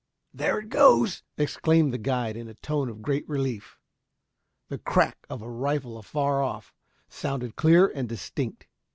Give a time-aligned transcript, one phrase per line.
[0.33, 3.77] "There it goes!" exclaimed the guide in a tone of great relief.
[4.67, 6.73] The crack of a rifle afar off
[7.07, 8.65] sounded clear and distinct.